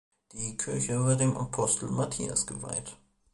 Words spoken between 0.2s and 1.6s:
Die Kirche war dem